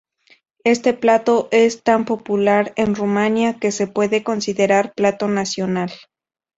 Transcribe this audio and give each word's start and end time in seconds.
Este 0.63 0.95
plato 0.95 1.47
es 1.51 1.83
tan 1.83 2.05
popular 2.05 2.73
en 2.75 2.95
Rumania 2.95 3.59
que 3.59 3.71
se 3.71 3.85
puede 3.85 4.23
considerar 4.23 4.95
plato 4.95 5.27
nacional. 5.27 5.91